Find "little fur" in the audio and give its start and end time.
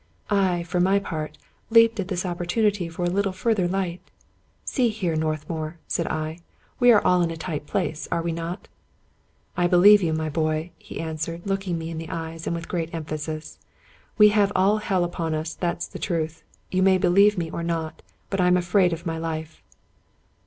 3.11-3.53